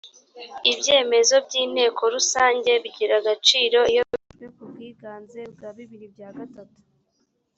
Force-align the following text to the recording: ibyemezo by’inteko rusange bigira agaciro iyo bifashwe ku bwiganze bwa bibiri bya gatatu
ibyemezo 0.71 1.35
by’inteko 1.45 2.01
rusange 2.15 2.71
bigira 2.83 3.13
agaciro 3.21 3.79
iyo 3.91 4.03
bifashwe 4.09 4.47
ku 4.55 4.63
bwiganze 4.69 5.39
bwa 5.53 5.69
bibiri 5.77 6.05
bya 6.15 6.29
gatatu 6.37 6.79